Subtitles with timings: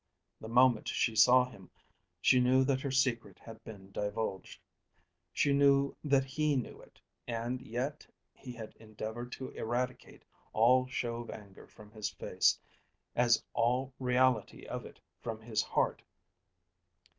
[0.39, 1.69] The moment she saw him
[2.19, 4.59] she knew that her secret had been divulged.
[5.31, 11.17] She knew that he knew it, and yet he had endeavoured to eradicate all show
[11.17, 12.57] of anger from his face,
[13.15, 16.01] as all reality of it from his heart.